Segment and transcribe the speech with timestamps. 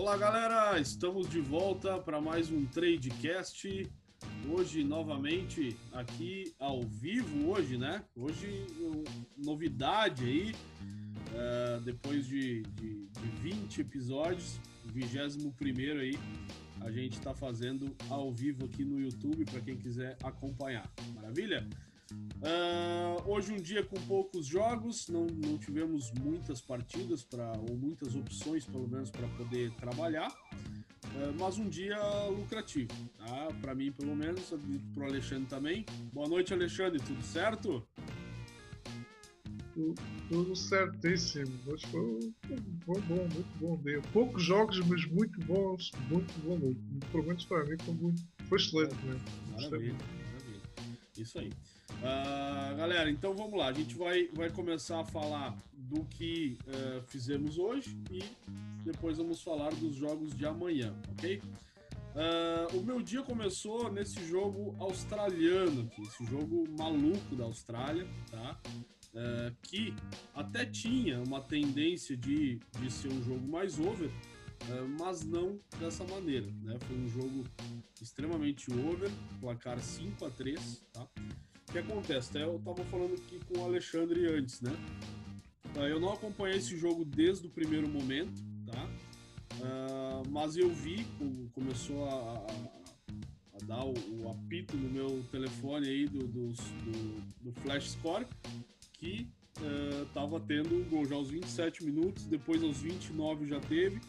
[0.00, 0.80] Olá, galera!
[0.80, 3.86] Estamos de volta para mais um Tradecast.
[4.50, 8.02] Hoje, novamente, aqui ao vivo, hoje, né?
[8.16, 8.66] Hoje,
[9.36, 10.54] novidade aí,
[11.34, 16.18] uh, depois de, de, de 20 episódios, 21 aí,
[16.80, 20.90] a gente está fazendo ao vivo aqui no YouTube para quem quiser acompanhar.
[21.14, 21.68] Maravilha?
[22.12, 28.14] Uh, hoje um dia com poucos jogos, não, não tivemos muitas partidas para ou muitas
[28.14, 33.48] opções pelo menos para poder trabalhar, uh, mas um dia lucrativo, tá?
[33.60, 34.52] Para mim pelo menos,
[34.94, 35.84] para o Alexandre também.
[36.12, 37.86] Boa noite Alexandre, tudo certo?
[40.28, 41.58] Tudo certíssimo.
[41.66, 42.34] Hoje foi,
[42.84, 44.00] foi bom, muito bom dia.
[44.12, 46.80] Poucos jogos, mas muito bons, muito bom noite.
[47.12, 49.20] Pelo menos para mim foi muito, foi excelente, né?
[49.52, 50.60] Maravilha, maravilha.
[51.16, 51.50] Isso aí.
[51.98, 53.66] Uh, galera, então vamos lá.
[53.66, 58.22] A gente vai, vai começar a falar do que uh, fizemos hoje e
[58.84, 61.40] depois vamos falar dos jogos de amanhã, ok?
[62.10, 68.58] Uh, o meu dia começou nesse jogo australiano aqui, esse jogo maluco da Austrália, tá?
[69.14, 69.94] Uh, que
[70.34, 76.02] até tinha uma tendência de, de ser um jogo mais over, uh, mas não dessa
[76.04, 76.78] maneira, né?
[76.80, 77.44] Foi um jogo
[78.02, 79.10] extremamente over,
[79.40, 81.06] placar 5 a 3 tá?
[81.70, 82.36] O que acontece?
[82.36, 84.72] Eu estava falando aqui com o Alexandre antes, né?
[85.76, 88.90] Ah, eu não acompanhei esse jogo desde o primeiro momento, tá?
[89.54, 91.06] Uh, mas eu vi,
[91.54, 92.44] começou a,
[93.54, 98.26] a, dar o, apito no meu telefone aí do, do, do, do Flash Score,
[98.94, 99.28] que
[100.08, 104.00] estava uh, tendo gol já aos 27 minutos, depois aos 29 já teve,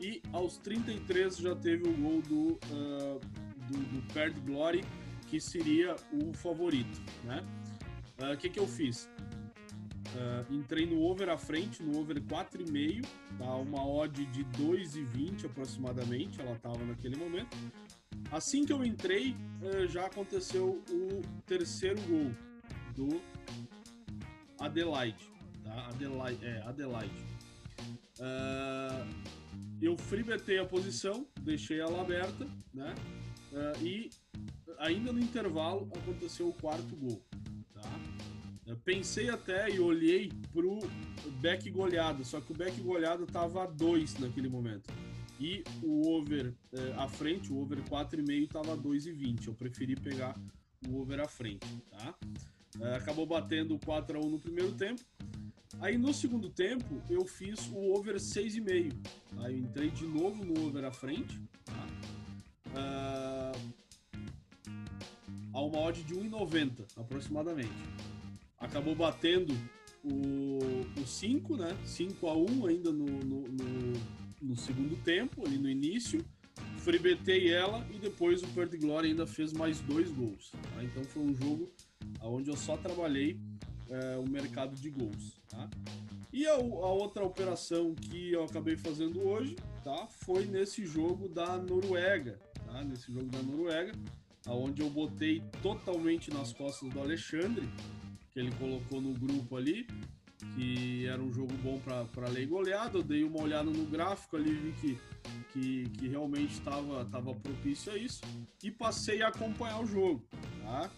[0.00, 3.20] e aos 33 já teve o gol do, uh,
[3.68, 4.84] do, do Perd Glory,
[5.34, 7.44] que seria o favorito, né?
[8.20, 9.10] O uh, que que eu fiz?
[10.14, 13.04] Uh, entrei no over à frente, no over 4,5,
[13.36, 13.56] tá?
[13.56, 17.56] Uma odd de 2,20 aproximadamente, ela estava naquele momento.
[18.30, 22.30] Assim que eu entrei, uh, já aconteceu o terceiro gol
[22.94, 23.20] do
[24.60, 25.28] Adelaide,
[25.64, 25.88] tá?
[25.88, 27.24] Adelaide, é, Adelaide.
[29.82, 32.94] Eu freebetei a posição, deixei ela aberta, né?
[33.82, 34.10] E
[34.84, 37.22] ainda no intervalo aconteceu o quarto gol.
[37.72, 37.82] Tá?
[38.66, 40.78] Eu pensei até e olhei pro
[41.40, 44.92] back goleado, só que o back goleado tava a 2 naquele momento.
[45.40, 49.48] E o over eh, à frente, o over 4,5 tava a 2,20.
[49.48, 50.38] Eu preferi pegar
[50.88, 52.14] o over à frente, tá?
[52.80, 55.02] Eh, acabou batendo 4 a 1 no primeiro tempo.
[55.80, 58.92] Aí no segundo tempo eu fiz o over 6,5.
[59.38, 61.86] Aí eu entrei de novo no over à frente, tá?
[62.74, 63.33] Uh,
[65.54, 67.72] a uma odd de 1,90 aproximadamente.
[68.58, 69.54] Acabou batendo
[70.02, 70.58] o,
[71.00, 71.78] o 5, né?
[71.86, 73.92] 5 a 1 ainda no, no, no,
[74.42, 76.24] no segundo tempo, ali no início.
[76.78, 80.50] Freebetei ela e depois o Perth Glory ainda fez mais dois gols.
[80.50, 80.84] Tá?
[80.84, 81.72] Então foi um jogo
[82.20, 83.40] onde eu só trabalhei
[83.88, 85.40] é, o mercado de gols.
[85.48, 85.70] Tá?
[86.32, 90.06] E a, a, outra operação que eu acabei fazendo hoje tá?
[90.06, 92.38] foi nesse jogo da Noruega.
[92.66, 92.84] Tá?
[92.84, 93.92] Nesse jogo da Noruega
[94.46, 97.68] aonde eu botei totalmente nas costas do Alexandre,
[98.32, 99.86] que ele colocou no grupo ali,
[100.54, 102.98] que era um jogo bom para lei goleada.
[102.98, 104.98] Eu dei uma olhada no gráfico ali, vi que,
[105.52, 108.20] que, que realmente estava tava propício a isso
[108.62, 110.22] e passei a acompanhar o jogo.
[110.62, 110.90] Tá?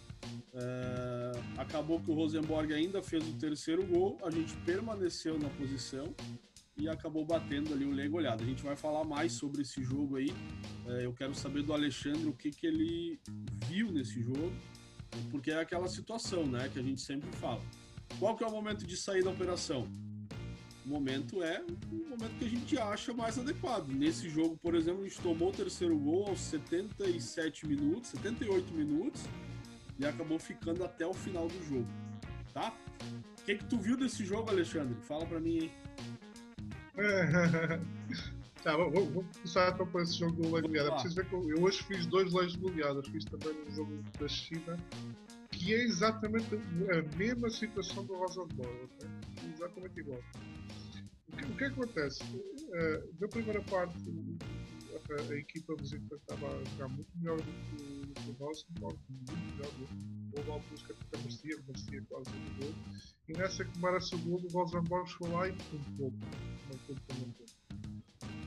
[0.54, 6.14] É, acabou que o Rosenborg ainda fez o terceiro gol, a gente permaneceu na posição
[6.76, 8.42] e acabou batendo ali o lei goleada.
[8.42, 10.30] A gente vai falar mais sobre esse jogo aí.
[10.86, 13.18] É, eu quero saber do Alexandre o que, que ele
[13.66, 14.52] viu nesse jogo,
[15.30, 17.62] porque é aquela situação, né, que a gente sempre fala.
[18.18, 19.88] Qual que é o momento de sair da operação?
[20.84, 23.88] O momento é o momento que a gente acha mais adequado.
[23.88, 29.24] Nesse jogo, por exemplo, a gente tomou o terceiro gol aos 77 minutos, 78 minutos,
[29.98, 31.88] e acabou ficando até o final do jogo,
[32.52, 32.72] tá?
[33.40, 34.94] O que que tu viu desse jogo, Alexandre?
[35.02, 35.72] Fala para mim aí.
[38.62, 40.92] tá, vou, vou começar então por esse jogo do Lei Goleada.
[40.92, 43.06] Preciso ver que eu, eu, hoje fiz dois leis goleadas.
[43.08, 44.76] Fiz também um jogo da China,
[45.50, 48.84] que é exatamente a mesma situação do Rosenborg.
[48.84, 49.50] Okay?
[49.54, 50.20] Exatamente igual.
[51.28, 52.22] O que, o que acontece?
[52.24, 53.96] Uh, na primeira parte,
[55.12, 58.98] a, a, equipa visita estava a jogar muito melhor do que, do que o Rosenborg,
[59.08, 59.72] muito melhor.
[60.36, 62.74] Houve alturas que até merecia, merecia quase o gol.
[63.28, 66.12] E nessa que merece o gol, o Rosenborg foi lá e pontuou.
[66.12, 67.46] Não pontuou,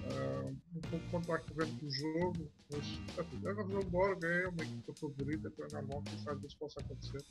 [0.10, 5.50] Uh, um pouco contra a corrente do jogo, mas a Rosenborg é uma equipa favorita,
[5.50, 7.24] então é normal que isso às vezes possa acontecer.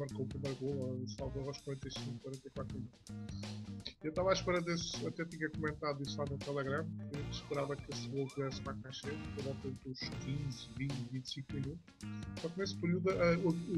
[0.00, 3.00] Marcou o primeiro gol, salvo aos 45, 44 minutos.
[4.02, 7.76] Eu estava à espera desse, até tinha comentado isso lá no Telegram, que eu esperava
[7.76, 11.80] que esse gol viesse para caixa, por volta dos 15, 20, 25 minutos.
[12.40, 13.32] Só que nesse período a,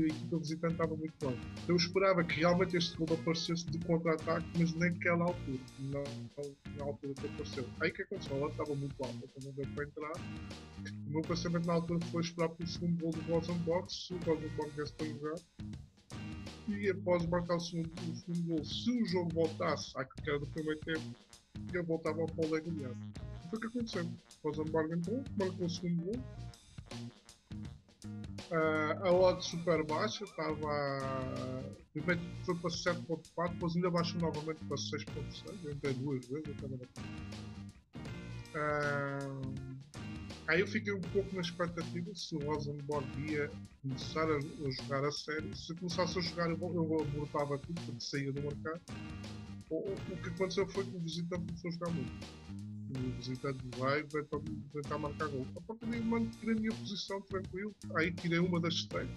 [0.07, 1.41] equipa visitante estava muito bem.
[1.67, 6.05] Eu esperava que realmente este gol aparecesse de contra-ataque, mas naquela altura, não,
[6.79, 7.69] na altura que apareceu.
[7.81, 8.37] Aí o que aconteceu?
[8.37, 10.13] Ela estava muito alta, então não deu para entrar.
[11.07, 14.75] O meu pensamento na altura foi esperar pelo segundo gol do Rosenbox, se o Rosenbox
[14.75, 15.35] viesse para jogar
[16.79, 20.39] e após marcar o segundo, o segundo gol, se o jogo voltasse à que era
[20.39, 21.15] do primeiro tempo,
[21.73, 22.97] ele voltava para o leg aliado.
[23.51, 24.09] Foi o que aconteceu.
[24.43, 26.15] Rosenborg entrou, marcou o segundo gol.
[28.51, 30.99] Uh, a odd super baixa, estava.
[31.93, 36.67] Primeiro foi para 7.4, depois ainda baixou novamente para 6.6, entrei duas vezes, até
[38.59, 39.52] uh,
[40.53, 43.51] Aí eu fiquei um pouco na expectativa se o Rosenborg ia
[43.81, 45.57] começar a, a, jogar a sério.
[45.57, 48.83] Se começasse a jogar, eu, eu abortava tudo, porque saía do mercado.
[49.71, 52.27] O, o que aconteceu foi que o visitante começou a jogar muito.
[52.91, 54.41] O visitante vai, vai para
[54.75, 55.47] tentar marcar gol.
[55.57, 57.75] A partir daí mantive a minha posição tranquilo.
[57.97, 59.09] Aí tirei uma das três.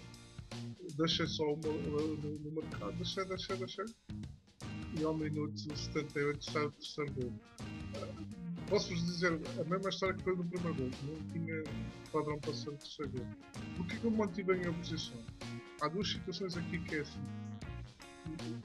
[0.95, 3.85] Deixei só uma no, no mercado, deixei, deixei, deixei.
[4.97, 7.33] E ao minuto 78 saiu o terceiro gol
[8.69, 11.63] Posso-vos dizer a mesma história que foi no primeiro gol, não tinha
[12.12, 13.27] padrão para ser o terceiro gol.
[13.77, 15.17] Porquê que eu mantive a minha posição?
[15.81, 17.21] Há duas situações aqui que é assim.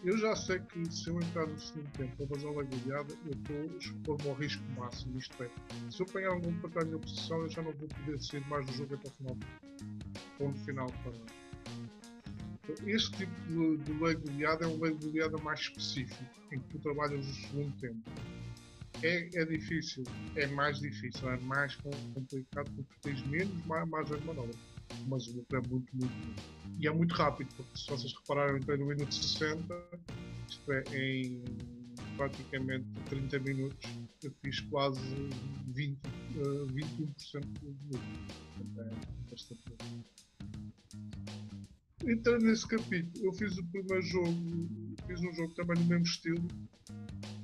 [0.03, 3.33] Eu já sei que se eu entrar no segundo tempo para fazer uma goleada, eu
[3.33, 5.19] estou expondo ao risco máximo.
[5.19, 5.51] Isto é,
[5.91, 8.65] se eu apanhar algum para estar a posição, eu já não vou poder sair mais
[8.65, 9.37] do jogo até o final.
[10.39, 11.13] Ponto final para.
[12.65, 16.69] Então, este tipo de, de lei goleada é um lei goleada mais específico, em que
[16.71, 18.01] tu trabalhas o segundo tempo
[19.03, 20.05] é, é difícil,
[20.37, 24.57] é mais difícil, é mais complicado porque tens menos margem de manobra.
[25.07, 26.43] Mas o lucro é muito, muito, muito.
[26.79, 29.75] E é muito rápido, porque se vocês repararem, entrei no minuto 60,
[30.49, 31.43] isto é, em
[32.17, 33.89] praticamente 30 minutos,
[34.23, 35.01] eu fiz quase
[35.69, 35.97] 20,
[36.37, 38.01] uh, 21% do lucro.
[38.79, 39.61] É bastante.
[42.07, 44.35] Entrando nesse capítulo, eu fiz o primeiro jogo,
[45.07, 46.49] fiz um jogo também no mesmo estilo,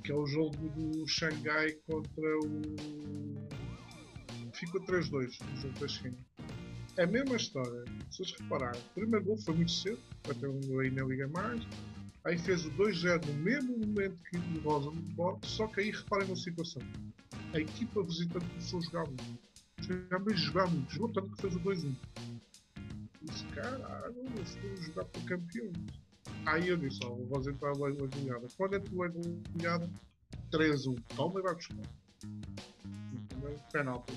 [0.07, 2.61] que é o jogo do Xangai contra o.
[4.53, 6.17] Ficou 3-2 o jogo da China.
[6.95, 7.83] É a mesma história.
[8.09, 11.61] Se vocês repararem, o primeiro gol foi muito cedo, até um aí na Liga Mais.
[12.23, 15.91] Aí fez o 2-0 no mesmo momento que o Rosa no bote, só que aí
[15.91, 16.81] reparem na situação.
[17.53, 19.39] A equipa visitante começou a jogar muito.
[19.81, 21.95] Já mesmo jogar muito, jogou tanto que fez o 2-1.
[23.23, 26.06] Disse, caralho, vamos jogar para campeões.
[26.47, 28.47] Aí eu disse, ó, vou entrar na goleada.
[28.55, 29.89] Quando entro na goleada,
[30.49, 30.97] 3-1.
[31.13, 31.75] Toma e vai buscar.
[33.73, 34.13] Penalti.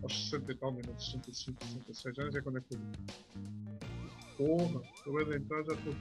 [0.00, 2.80] Aos 60 e tal minutos, 65, 66 anos é quando é que eu
[4.36, 5.94] Porra, acabei de entrar já estou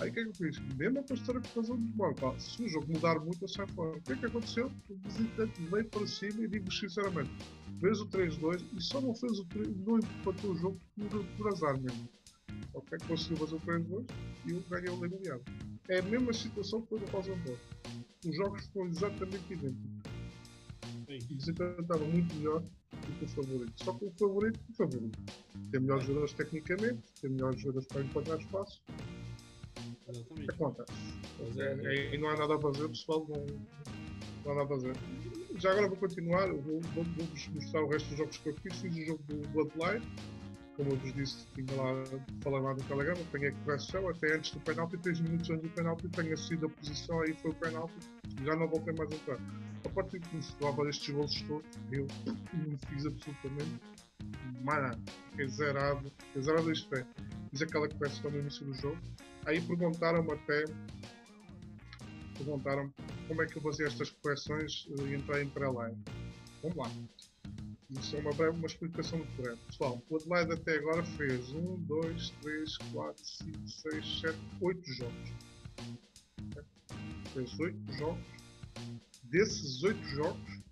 [0.00, 0.58] Aí o que é que eu fiz?
[0.76, 2.14] Mesma postura que fazer de bola.
[2.14, 3.96] Pá, se o jogo mudar muito, eu saio fora.
[3.96, 4.70] O que é que aconteceu?
[4.88, 7.30] O visitante veio para cima e digo sinceramente,
[7.80, 11.48] fez o 3-2 e só não fez o 3, não empatou o jogo por, por
[11.48, 12.08] azar mesmo.
[12.74, 12.98] Ok?
[13.06, 14.06] Conseguiu fazer o 3-2
[14.46, 15.42] e eu ganhei o Legaliado.
[15.88, 17.58] É a mesma situação que foi no Rosenborg.
[18.26, 20.12] Os jogos foram exatamente idênticos.
[21.08, 23.72] E estava muito melhor do que o favorito.
[23.84, 25.18] Só que o favorito, o favorito.
[25.70, 28.82] Tem melhores jogadores tecnicamente, tem melhores jogadores para encontrar espaço.
[30.08, 30.50] Exatamente.
[30.50, 30.92] Acontece.
[31.58, 33.26] É, é, e não há nada a fazer, pessoal.
[33.28, 33.46] Não,
[34.44, 34.96] não há nada a fazer.
[35.56, 38.76] Já agora vou continuar, vou, vou, vou mostrar o resto dos jogos que eu fiz.
[38.76, 40.06] Fiz o jogo do Bloodline
[40.76, 42.04] como eu vos disse, tinha lá,
[42.42, 45.74] falei lá no Telegram, apanhei a correção, até antes do penalti, 3 minutos antes do
[45.74, 47.94] penalti, tenha sido a posição, aí foi o penalti,
[48.42, 49.38] já não voltei mais a entrar.
[49.84, 53.80] A partir de que se lava estes gols todos, eu não fiz absolutamente
[54.62, 54.98] nada.
[55.30, 57.06] Fiquei zerado, fiquei zerado isto é.
[57.50, 58.98] Fiz aquela correção no início do jogo,
[59.44, 60.64] aí perguntaram-me até,
[62.38, 62.92] perguntaram
[63.28, 66.02] como é que eu fazia estas correções e entrar em pré-line.
[66.62, 66.90] Vamos lá.
[67.98, 69.58] Isso é uma uma explicação muito breve.
[69.66, 75.32] Pessoal, o Adelaide até agora fez 1, 2, 3, 4, 5, 6, 7, 8 jogos.
[77.34, 78.24] Fez 8 jogos.
[79.24, 80.62] Desses 8 jogos,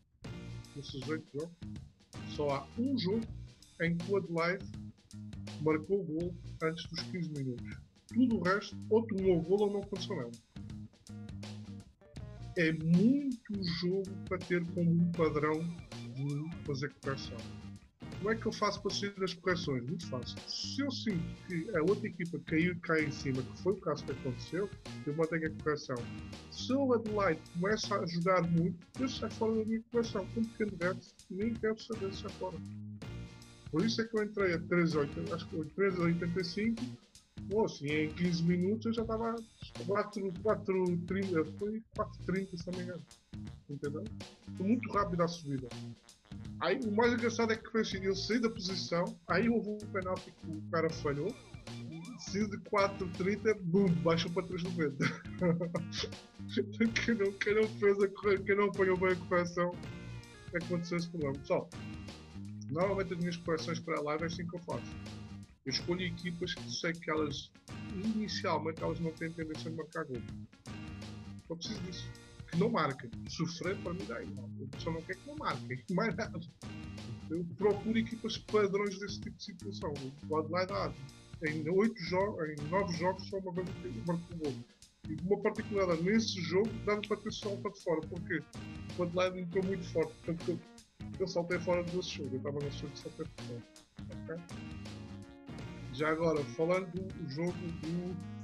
[0.75, 1.57] desses 8 jogos,
[2.37, 3.27] só há um jogo
[3.83, 4.67] em que o Adelaide
[5.63, 7.77] marcou o gol antes dos 15 minutos.
[8.09, 10.31] Tudo o resto, ou tomou o gol ou não aconteceu nada.
[12.57, 15.65] É muito jogo para ter como um padrão
[16.65, 17.37] fazer correção.
[18.19, 19.83] Como é que eu faço para sair das correções?
[19.87, 20.37] Muito fácil.
[20.47, 23.77] Se eu sinto que a outra equipa caiu e cai em cima, que foi o
[23.77, 24.69] caso que aconteceu,
[25.07, 25.97] eu mantenho a correção.
[26.51, 30.27] Se o Adelaide começa a jogar muito, eu saio fora da minha correção.
[30.35, 32.59] Com um pequeno verso, nem quero saber se é fora.
[33.71, 36.77] Por isso é que eu entrei a 3,85,
[37.49, 39.37] Moço, e em 15 minutos eu já estava
[39.87, 43.03] 4,30, foi 4,30 se não me engano.
[43.71, 44.05] Entendeu?
[44.57, 45.69] Foi muito rápido a subida.
[46.61, 49.79] Aí o mais engraçado é que foi assim, eu saí da posição, aí houve um
[49.93, 51.35] penalti que o cara falhou,
[52.21, 54.95] preciso de 4,30, bum, baixou para 3,90.
[57.05, 58.09] quem, não, quem não fez a
[58.45, 59.75] quem não apanhou bem a correção,
[60.55, 61.35] aconteceu esse problema.
[61.39, 61.71] Pessoal,
[62.71, 64.97] normalmente as minhas correções para a live é assim que eu faço.
[65.65, 67.51] Eu escolho equipas que sei que elas,
[67.95, 70.21] inicialmente, elas não têm tendência a marcar gol.
[71.49, 72.11] Só preciso disso.
[72.57, 73.11] Não marquem.
[73.29, 74.29] Sofrer para mim daí.
[74.59, 75.83] Eu só não quer que não marquem.
[75.93, 76.41] Mais nada.
[77.31, 79.93] Eu procuro equipas padrões desse tipo de situação.
[80.29, 80.93] Pode lá dar.
[81.47, 84.55] Em oito jogos, em nove jogos, só uma vez eu marco gol.
[85.09, 88.43] E uma particularidade nesse jogo dá-me para ter só para de fora, porque
[88.99, 90.59] o Adelaide entrou muito forte, portanto eu,
[91.19, 93.63] eu saltei fora desse jogo, eu estava no jogo e saltei fora.
[94.23, 94.37] Okay?
[95.95, 98.40] Já agora, falando do jogo do.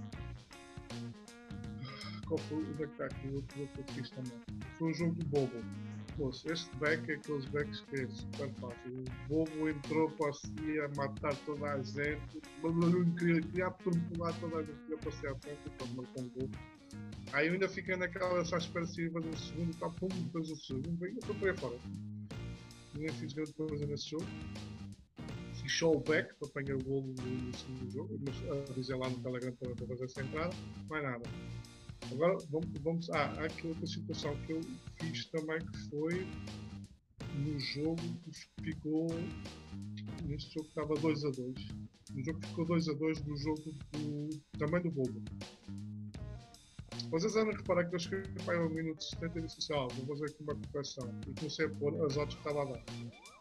[2.34, 3.28] É que está aqui?
[3.28, 4.32] O jogo que eu fiz também.
[4.78, 5.52] Foi o jogo do Bobo.
[6.18, 9.04] Moço, este back é aqueles backs que é super fácil.
[9.04, 14.34] O Bobo entrou para si a matar toda a gente, mas não queria, queria atropelar
[14.40, 16.50] toda a gente, queria passear a frente, então marcou um gol.
[17.32, 20.56] Aí eu ainda fiquei naquela só espera se fazer o segundo, tá pum, depois o
[20.56, 21.78] segundo, e eu para fora.
[22.96, 24.26] Nem fiz grande coisa nesse jogo
[25.68, 30.04] showback para apanhar o golo no segundo jogo, mas avisei lá no Telegram para fazer
[30.04, 30.54] essa entrada,
[30.88, 31.24] mais nada.
[32.12, 34.60] Agora vamos, vamos ah, aqui outra situação que eu
[35.00, 36.26] fiz também que foi
[37.34, 37.96] no jogo
[38.56, 39.08] que ficou
[40.24, 41.36] neste jogo que estava 2 a 2
[42.14, 45.22] no jogo que ficou 2 a 2 do jogo do, também do Bobo
[47.10, 49.86] vocês andam a reparar que eu escrevi para o minuto 70 e disse assim, ah,
[49.94, 52.82] vou fazer aqui uma correção e comecei a pôr as odds que estava a dar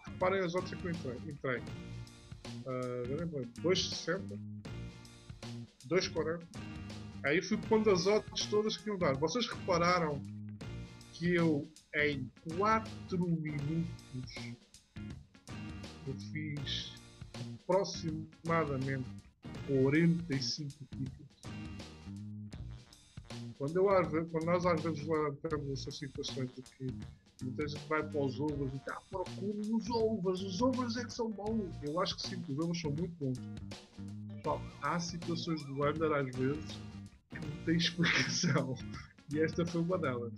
[0.08, 1.60] reparem as odds que eu entrei, entrei.
[2.66, 4.22] Uh, 2,60,
[5.88, 6.42] 2,40.
[7.26, 9.18] Aí fui pondo as odds todas que iam dar.
[9.18, 10.22] Vocês repararam
[11.12, 14.56] que eu, em 4 minutos,
[16.08, 16.94] eu fiz
[17.64, 19.10] aproximadamente
[19.68, 21.26] 45 tickets.
[23.58, 26.94] Quando, eu, quando nós às vezes levantamos essas situações de que
[27.44, 31.14] Muita gente vai para os ovos e tá, procura os ovos, os ovos é que
[31.14, 31.70] são bons.
[31.84, 33.38] Eu acho que sim, os ovos são muito bons.
[34.42, 36.80] Só há situações do Under às vezes
[37.66, 38.78] tem explicação.
[39.34, 40.34] E esta foi uma delas.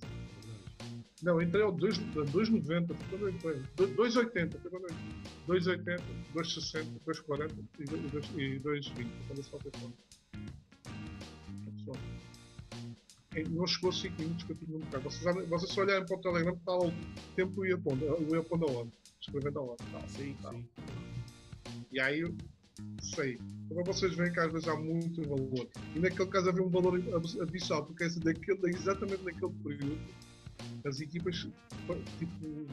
[1.22, 3.62] Não, entrei ao 2,90, foi quando eu entrei.
[3.76, 5.78] 2,80, foi quando eu entrei.
[5.78, 6.02] 2,80,
[6.34, 8.94] 2,60, 2,40 e 2,20.
[9.28, 9.94] Quando eu saltei fora.
[13.50, 15.04] não chegou a 5 minutos que eu tive no mercado.
[15.04, 16.94] Vocês, vocês olharem para o Telegram, está lá o
[17.36, 18.88] tempo ia pondo, ia pondo a hora,
[19.20, 19.78] escrevendo a hora.
[19.92, 20.52] Tá, sim, tá.
[20.52, 20.66] sim.
[21.92, 22.24] E aí,
[23.02, 23.40] sei.
[23.70, 25.68] Para vocês veem que às vezes há muito valor.
[25.96, 27.02] E naquele caso havia um valor
[27.42, 30.00] abissal, porque é daquele, exatamente naquele período,
[30.86, 31.48] as equipas,
[32.18, 32.68] tipo,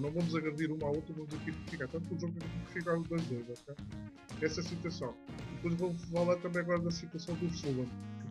[0.00, 1.88] não vamos agredir uma à outra, vamos equipificar.
[1.88, 3.84] Tanto o jogo que ficar os dois dois, ok?
[4.40, 5.14] Essa é situação.
[5.56, 7.88] Depois vou falar também agora da situação do Fulham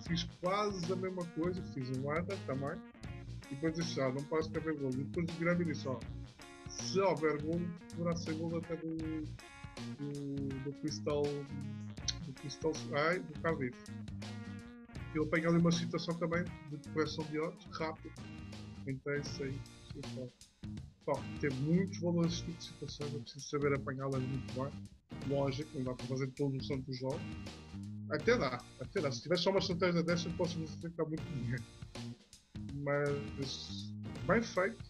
[0.08, 2.78] fiz quase a mesma coisa, fiz um ADA também,
[3.52, 4.92] e depois disse, ah, não posso haver gol.
[4.92, 6.00] E depois o grande disse, ó,
[6.68, 7.60] se houver gol,
[7.96, 9.26] poderá ser gol até do,
[9.98, 13.78] do, do Crystal, do Crystal, ai, do Cardiff.
[15.16, 18.14] Eu apanhei ali uma situação também de correção de odds, rápido,
[18.88, 19.60] então é isso aí.
[21.06, 24.72] Bom, tem muitos valores este tipo de situações, eu preciso saber apanhá-las muito bem.
[25.28, 27.20] Lógico, não dá para fazer todo o santo jogo,
[28.12, 29.12] até dá, até dá.
[29.12, 30.60] Se tiver só uma estratégia dessa, posso
[30.98, 31.64] dá muito dinheiro.
[32.84, 33.92] Mas,
[34.28, 34.84] bem feito,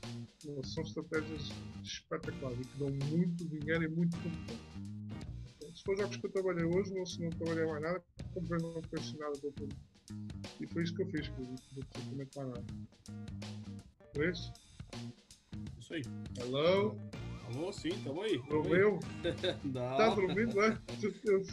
[0.63, 1.50] são estratégias
[1.84, 4.68] espetaculares e que dão muito dinheiro e muito tempo.
[5.79, 8.81] Se for jogos que eu trabalhei hoje, ou se não trabalhei mais nada, comprei não
[8.81, 9.69] conheci nada do outro.
[10.59, 12.65] E foi isso que eu fiz, que eu não absolutamente mais nada.
[14.13, 14.53] Foi isso?
[15.79, 16.01] Isso aí.
[16.38, 16.98] Hello?
[17.48, 18.38] Alô, sim, tamo aí.
[18.50, 19.00] Dormiu?
[19.63, 19.98] não.
[19.98, 20.77] Tá dormindo, né?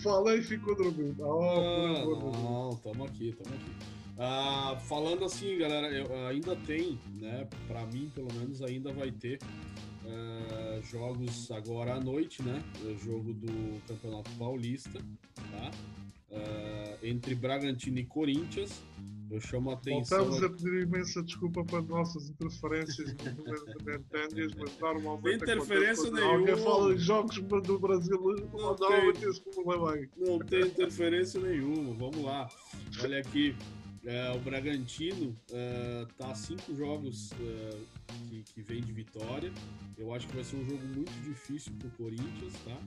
[0.02, 1.23] Fala e ficou dormindo.
[1.23, 3.71] Oh, não, não, tamo aqui, tamo aqui.
[4.18, 7.47] Ah, falando assim, galera, eu, ainda tem, né?
[7.68, 9.38] Pra mim, pelo menos, ainda vai ter
[10.06, 12.62] uh, jogos agora à noite, né?
[12.84, 14.98] O jogo do Campeonato Paulista,
[15.34, 15.70] tá?
[16.30, 18.82] Uh, entre Bragantino e Corinthians.
[19.28, 20.25] Eu chamo a atenção.
[20.25, 23.12] Voltamos a pedir imensa desculpa para nossas interferências
[23.78, 25.44] momentâneas, mas normalmente.
[25.44, 26.32] Tem interferência nenhuma.
[26.32, 28.20] Alguém fala em jogos do Brasil,
[28.52, 30.08] não normalmente tem, esse problema aí.
[30.16, 31.92] Não tem interferência nenhuma.
[31.94, 32.48] Vamos lá.
[33.02, 33.56] Olha aqui.
[34.06, 37.76] É, o Bragantino é, a cinco jogos é,
[38.28, 39.52] que, que vem de vitória.
[39.98, 42.78] Eu acho que vai ser um jogo muito difícil para o Corinthians, tá?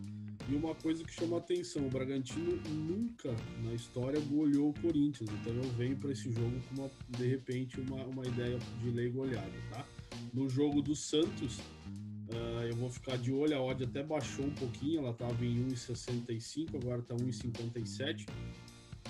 [0.47, 5.53] E uma coisa que chama atenção, o Bragantino nunca na história goleou o Corinthians, então
[5.53, 9.51] eu venho para esse jogo com uma, de repente uma, uma ideia de lei goleada,
[9.71, 9.85] tá?
[10.33, 14.55] No jogo do Santos, uh, eu vou ficar de olho, a odd até baixou um
[14.55, 18.25] pouquinho, ela estava em 1,65, agora está 1,57,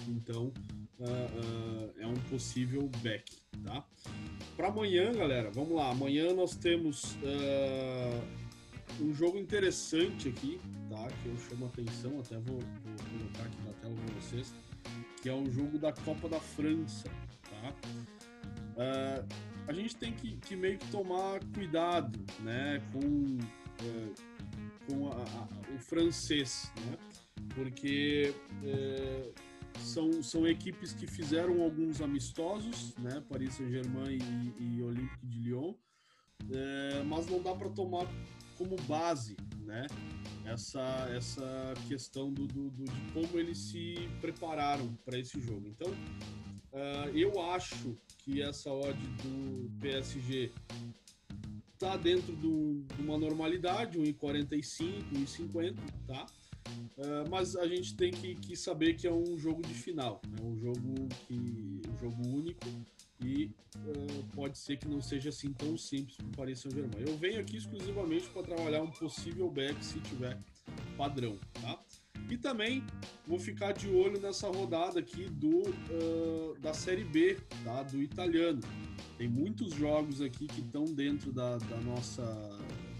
[0.08, 0.52] então
[1.00, 3.84] uh, uh, é um possível back, tá?
[4.56, 7.18] Para amanhã, galera, vamos lá, amanhã nós temos
[9.00, 11.08] um jogo interessante aqui, tá?
[11.22, 14.54] Que eu chamo a atenção, até vou, vou colocar aqui na tela para vocês,
[15.22, 17.10] que é o jogo da Copa da França,
[17.50, 17.74] tá?
[18.80, 19.28] Uh,
[19.68, 24.16] a gente tem que, que, meio que tomar cuidado, né, com, uh,
[24.88, 26.98] com a, a, o francês, né?
[27.54, 29.34] Porque uh,
[29.80, 33.24] são, são equipes que fizeram alguns amistosos, né?
[33.30, 35.74] Paris Saint-Germain e, e Olympique de Lyon,
[36.52, 38.08] é, mas não dá para tomar
[38.58, 39.88] como base, né?
[40.46, 40.82] Essa,
[41.16, 45.68] essa questão do, do, do de como eles se prepararam para esse jogo.
[45.68, 50.52] Então, uh, eu acho que essa odd do PSG
[51.78, 56.26] tá dentro de uma normalidade, 1,45, 1,50, tá?
[56.98, 60.28] Uh, mas a gente tem que, que, saber que é um jogo de final, é
[60.28, 60.38] né?
[60.44, 62.68] um jogo que um jogo único
[63.24, 67.06] e uh, pode ser que não seja assim tão simples para o Paris Saint-Germain.
[67.08, 70.38] Eu venho aqui exclusivamente para trabalhar um possível back se tiver
[70.98, 71.80] padrão, tá?
[72.30, 72.84] E também
[73.26, 77.84] vou ficar de olho nessa rodada aqui do uh, da Série B, tá?
[77.84, 78.62] Do italiano.
[79.18, 82.24] Tem muitos jogos aqui que estão dentro da, da nossa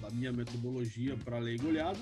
[0.02, 2.00] da minha metodologia para lei goleada.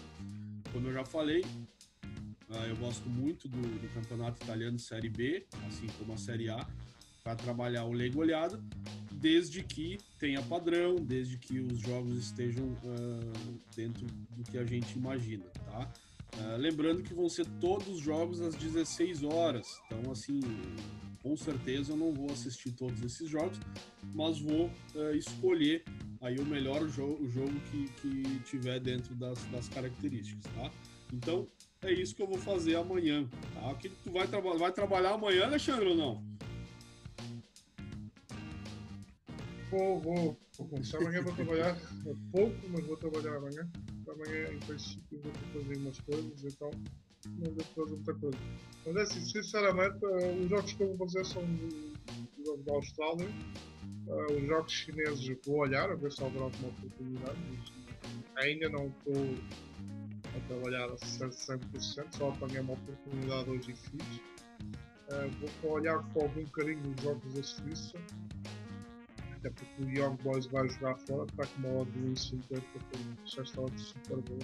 [0.78, 5.88] Como eu já falei, uh, eu gosto muito do, do campeonato italiano Série B, assim
[5.98, 6.68] como a Série A
[7.24, 8.64] para trabalhar o lei goleada,
[9.12, 14.96] desde que tenha padrão, desde que os jogos estejam uh, dentro do que a gente
[14.96, 15.92] imagina, tá?
[16.36, 20.40] Uh, lembrando que vão ser todos os jogos às 16 horas, então assim,
[21.28, 23.60] com certeza eu não vou assistir todos esses jogos,
[24.14, 25.84] mas vou uh, escolher
[26.22, 30.72] aí o melhor jogo, o jogo que, que tiver dentro das, das características, tá?
[31.14, 31.46] Então
[31.82, 33.76] é isso que eu vou fazer amanhã, tá?
[33.76, 36.24] Que tu vai, traba vai trabalhar amanhã, Alexandre, ou não?
[39.70, 43.70] Vou, vou, começar amanhã, vou trabalhar é pouco, mas vou trabalhar amanhã.
[44.08, 46.72] Amanhã, em princípio, vou fazer umas coisas, então
[47.26, 48.38] não muita coisa.
[48.86, 52.74] Mas é assim, sinceramente, uh, os jogos que eu vou fazer são o jogo da
[52.74, 53.28] Austrália,
[54.08, 57.40] uh, os jogos chineses vou olhar, a ver se haverá alguma oportunidade.
[58.38, 59.36] Ainda não estou
[60.36, 64.22] a trabalhar a 100%, só apanhei uma oportunidade hoje e fiz.
[65.10, 67.98] Uh, vou olhar com algum carinho os jogos da Suíça
[69.38, 72.64] até porque o Young Boys vai jogar fora, está com uma odd de 1,50,
[73.26, 74.40] já está odd super boa,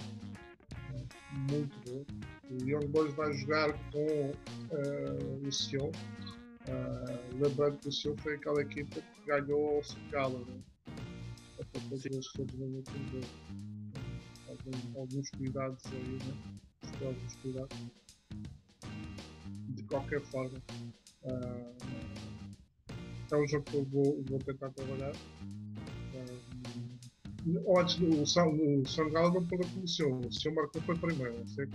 [1.50, 2.04] muito boa.
[2.50, 8.34] O Young Boys vai jogar com uh, o Sion, uh, lembrando que o Sion foi
[8.34, 10.62] aquela equipa que ganhou o Secala, né?
[12.76, 13.26] último jogo.
[14.48, 16.60] Alguns, alguns cuidados aí, né?
[17.04, 17.78] alguns cuidados.
[19.68, 20.62] De qualquer forma.
[21.22, 21.74] Uh,
[23.32, 25.12] é um jogo que eu vou, vou tentar trabalhar.
[27.78, 31.66] Antes, o, San, o Sangalo não pôde aconteceu, o senhor marcou foi primeiro, não sei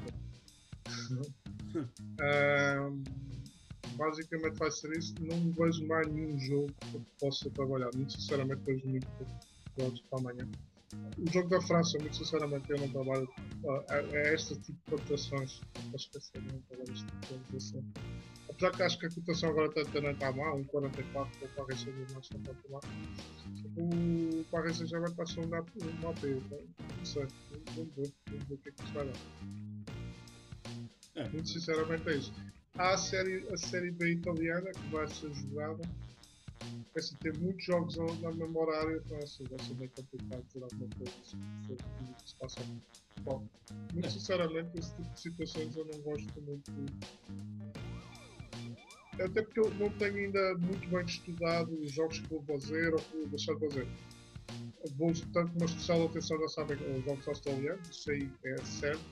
[3.99, 5.13] basicamente vai ser isso.
[5.19, 7.89] Não vejo mais nenhum jogo que possa trabalhar.
[7.93, 9.07] Muito sinceramente, vejo muito
[9.75, 10.47] pouco para amanhã.
[11.19, 13.29] O jogo da França, muito sinceramente, eu não trabalho.
[13.63, 15.61] Uh, é, é este tipo de cotações.
[15.75, 17.83] Não posso esquecer, não trabalho este tipo de cotação.
[18.49, 21.51] Apesar que acho que a cotação agora está, também está mal, um 44 para o
[21.51, 22.79] Paris Saint-Germain está para lá.
[23.79, 26.43] O Paris Saint-Germain passou um peso,
[26.97, 27.25] não sei.
[27.75, 29.13] Vamos ver, vamos ver o que é que isso vai dar.
[31.15, 32.33] É, muito sinceramente é isso.
[32.77, 35.81] Há a série, a série B italiana que vai ser jogada
[36.95, 40.63] é assim, tem muitos jogos na mesma horário, então assim, vai ser bem complicado dizer
[40.63, 42.59] alguma coisa que se passa.
[43.21, 43.45] Bom,
[43.93, 44.09] muito é.
[44.09, 46.71] sinceramente, esse tipo de situações eu não gosto muito.
[49.19, 52.99] Até porque eu não tenho ainda muito bem estudado os jogos que vou fazer ou
[52.99, 53.87] que vou deixar de fazer.
[54.97, 59.03] Vou tanto uma especial atenção, já sabem, aos jogos australianos, isso aí é certo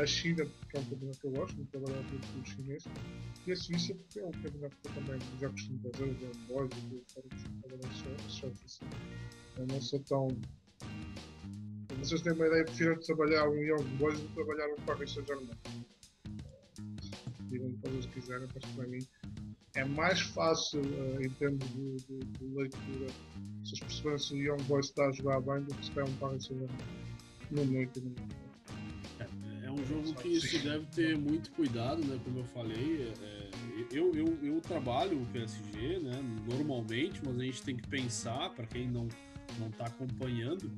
[0.00, 2.88] a China, que é um campeonato que eu gosto, muito trabalhar com os chineses,
[3.46, 6.38] e a Suíça, porque é um campeonato que eu também já costumo fazer, o Young
[6.48, 7.94] Boys, e fora de trabalhar
[8.28, 8.86] só assim.
[9.58, 10.28] Eu não sou tão.
[11.98, 15.50] Vocês têm uma ideia, prefiro trabalhar um Young Boys do que trabalhar um Paris Saint-Germain.
[17.50, 19.00] Digam fazer o que quiserem, mas para mim
[19.74, 23.06] é mais fácil uh, em termos de, de, de leitura
[23.64, 26.08] se as perceberem se o Young Boys está a jogar bem do que se calhar
[26.08, 26.48] um Paris.
[26.50, 26.68] No
[27.50, 28.00] no momento
[29.64, 32.18] É um jogo que se deve ter muito cuidado, né?
[32.24, 33.50] Como eu falei, é, é
[33.90, 36.22] eu, eu, eu trabalho o PSG, né?
[36.48, 39.08] Normalmente, mas a gente tem que pensar, para quem não
[39.58, 40.70] não está acompanhando,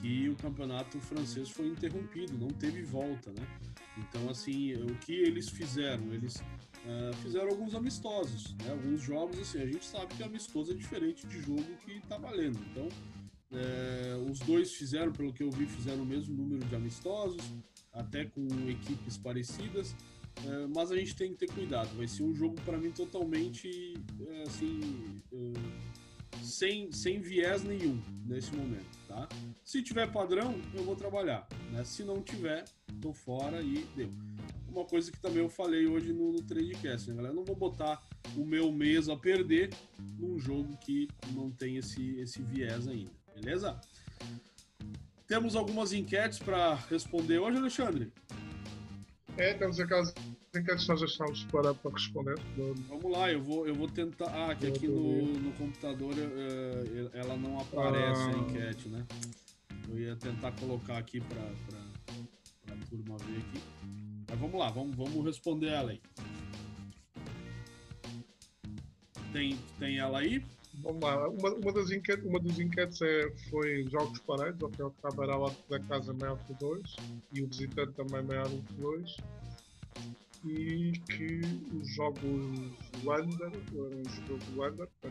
[0.00, 3.46] que o campeonato francês foi interrompido, não teve volta, né?
[3.96, 6.12] Então, assim, o que eles fizeram?
[6.12, 6.42] Eles
[6.84, 8.70] uh, fizeram alguns amistosos, né?
[8.70, 12.58] Alguns jogos, assim, a gente sabe que amistoso é diferente de jogo que está valendo.
[12.70, 12.88] Então,
[13.52, 17.42] uh, os dois fizeram, pelo que eu vi, fizeram o mesmo número de amistosos,
[17.92, 19.92] até com equipes parecidas.
[20.44, 21.96] Uh, mas a gente tem que ter cuidado.
[21.96, 23.94] Vai ser um jogo para mim totalmente
[24.46, 24.80] assim
[26.42, 29.28] sem, sem viés nenhum nesse momento, tá?
[29.64, 31.84] Se tiver padrão, eu vou trabalhar, né?
[31.84, 32.64] Se não tiver,
[33.00, 34.12] tô fora e deu.
[34.72, 37.32] Uma coisa que também eu falei hoje no, no Tradecast, né, galera?
[37.32, 38.02] Eu não vou botar
[38.36, 39.70] o meu mês a perder
[40.18, 43.80] num jogo que não tem esse, esse viés ainda, beleza?
[45.26, 48.12] Temos algumas enquetes para responder hoje, Alexandre?
[49.36, 50.12] É, temos aquelas
[50.54, 52.34] enquetes que nós achamos para, para responder.
[52.88, 54.26] Vamos lá, eu vou, eu vou tentar.
[54.26, 58.28] Ah, que aqui no, no computador uh, ela não aparece ah.
[58.28, 59.06] a enquete, né?
[59.88, 61.42] Eu ia tentar colocar aqui para
[62.74, 64.09] a turma ver aqui.
[64.30, 66.00] Mas vamos lá, vamos, vamos responder ela aí.
[69.32, 70.42] Tem, tem ela aí?
[70.74, 74.44] Vamos lá, uma, uma, das, enquetes, uma das enquetes é, foi jogos cabo
[75.24, 76.96] era lá da casa maior que 2
[77.34, 79.16] e o visitante também maior que 2
[80.44, 81.40] e que
[81.76, 82.22] os jogos
[83.04, 83.60] Wander eram
[83.98, 85.08] um jogo Wander a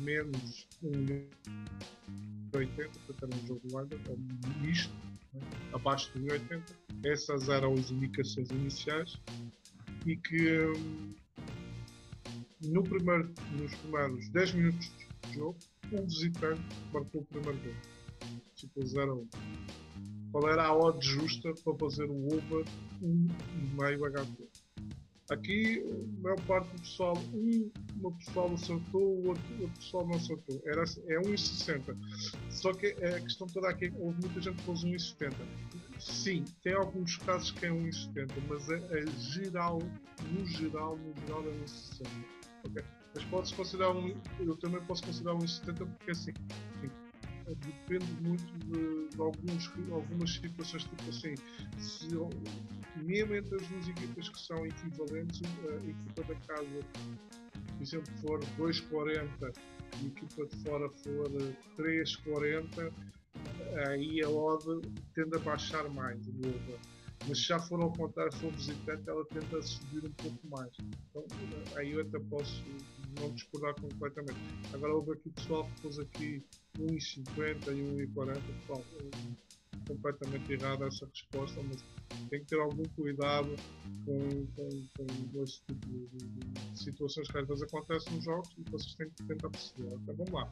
[0.00, 4.18] menos 1,80, portanto era um jogo Wander, ou
[4.60, 4.92] misto,
[5.72, 6.62] abaixo de 1,80.
[7.04, 9.18] Essas eram as indicações iniciais
[10.06, 11.14] e que hum,
[12.68, 14.92] no primeiro, nos primeiros 10 minutos
[15.26, 15.58] de jogo,
[15.92, 17.74] um visitante marcou o primeiro gol.
[18.54, 19.28] Tipo 0 a 1.
[20.30, 22.64] Qual era a odd justa para fazer o over
[23.02, 24.48] 1,5 HP?
[25.30, 27.70] Aqui, a maior parte do pessoal, um,
[28.02, 30.62] uma pessoal acertou, o outro, outro pessoal não acertou.
[30.66, 31.96] Era, é 1,60.
[32.50, 35.32] Só que a questão toda aqui, houve muita gente que pôs 1,70.
[35.98, 39.78] Sim, tem alguns casos que é 1,70, mas a, a, geral,
[40.30, 42.06] no geral, no geral é 1,60.
[42.64, 42.84] Okay?
[43.14, 46.32] Mas pode-se considerar um, eu também posso considerar 1,70 porque assim,
[47.56, 51.34] depende muito de, de alguns, algumas situações, tipo assim,
[51.78, 52.08] se,
[52.96, 56.80] mesmo entre as duas equipas que são equivalentes, a equipa da casa,
[57.82, 59.52] por exemplo, for 2,40
[60.00, 61.28] e a equipa de fora for
[61.76, 62.92] 3,40,
[63.88, 64.80] aí a odd
[65.14, 66.20] tende a baixar mais,
[67.26, 70.70] mas se já for ao contrário, for visitante, ela tende a subir um pouco mais.
[70.80, 71.24] Então,
[71.76, 72.62] aí eu até posso
[73.20, 74.38] não discordar completamente.
[74.72, 76.42] Agora houve aqui pessoal que pôs aqui
[76.78, 78.84] 1,50 e 1,40, pessoal,
[79.92, 81.84] completamente errada essa resposta, mas
[82.30, 83.54] tem que ter algum cuidado
[84.04, 88.70] com, com, com esse tipo de, de, situações que às vezes acontecem nos jogos e
[88.70, 89.94] vocês têm que tentar perceber.
[89.94, 90.50] Então vamos lá.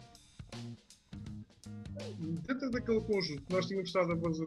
[2.46, 4.46] Dentro daquele conjunto, nós tínhamos estado a fazer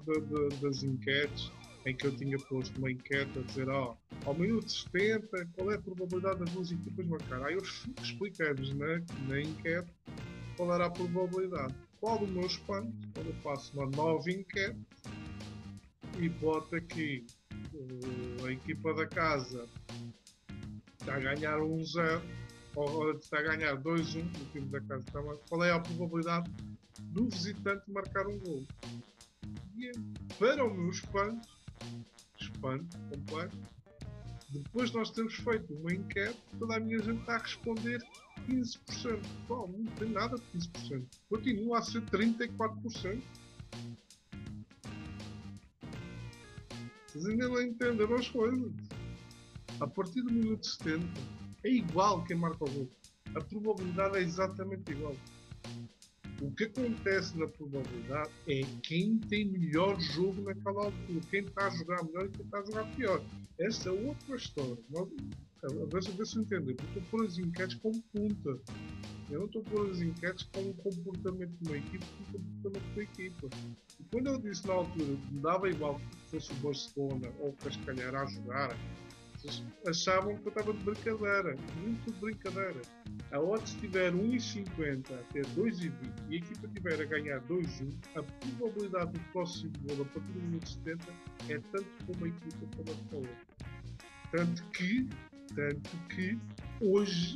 [0.62, 1.52] das enquetes,
[1.86, 5.72] em que eu tinha posto uma enquete a dizer, ó, oh, ao minuto 70, qual
[5.72, 7.44] é a probabilidade das duas equipas marcar?
[7.44, 7.62] Aí eu
[8.02, 9.92] expliquei-vos na, na enquete
[10.56, 11.76] qual era a probabilidade.
[12.04, 14.78] Qual do meu espanto, quando eu faço uma nova enquete
[16.20, 17.26] e boto aqui
[17.74, 19.70] uh, a equipa da casa
[21.00, 22.22] está a ganhar 1-0
[22.76, 26.52] ou está a ganhar 2-1, o time da casa está a qual é a probabilidade
[27.00, 28.66] do visitante marcar um gol?
[29.78, 29.90] E
[30.38, 31.48] para o meu espanto,
[32.38, 33.58] espanto completo,
[34.50, 38.02] depois de nós termos feito uma enquete, toda a minha gente está a responder
[38.48, 39.20] 15%.
[39.48, 41.06] Bom, não tem nada de 15%.
[41.30, 43.22] Continua a ser 34%.
[47.08, 48.72] Vocês ainda não entenderam as coisas.
[49.80, 51.06] A partir do minuto 70
[51.64, 52.90] é igual quem marca o gol.
[53.36, 55.16] A probabilidade é exatamente igual.
[56.42, 61.70] O que acontece na probabilidade é quem tem melhor jogo naquela altura, quem está a
[61.70, 63.24] jogar melhor e quem está a jogar pior.
[63.60, 64.78] Essa é outra história.
[64.90, 65.08] Nós,
[65.64, 66.76] a ver, ver se eu entender.
[66.76, 68.60] Porque eu estou por as enquetes como punta.
[69.30, 72.96] Eu não estou por as enquetes com o comportamento de uma equipe com o comportamento
[72.96, 73.50] da equipa.
[74.00, 77.50] E quando eu disse na altura que me dava igual que fosse o Barcelona ou
[77.50, 78.78] o Cascalhar a jogar,
[79.44, 81.56] vocês achavam que eu estava de brincadeira.
[81.82, 82.82] Muito de brincadeira.
[83.32, 85.92] A odds estiver 1,50 até 2,20
[86.30, 90.40] e a equipa estiver a ganhar 2,1, a probabilidade do próximo gol a partir do
[90.42, 91.14] minuto 70
[91.50, 93.54] é tanto como a equipa como a.
[94.32, 95.10] Tanto que
[95.56, 96.38] tanto que
[96.82, 97.36] hoje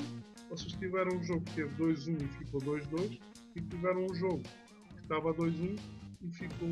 [0.49, 3.19] vocês tiveram um jogo que teve 2-1 e ficou 2-2
[3.55, 5.79] e tiveram um jogo que estava 2-1
[6.21, 6.69] e ficou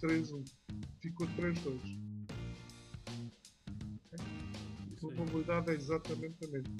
[0.00, 0.44] 3-1.
[1.00, 2.08] Ficou 3-2.
[4.98, 6.76] probabilidade é exatamente a mesma.